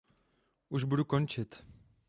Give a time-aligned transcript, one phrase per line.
[0.69, 1.63] Už budu končit.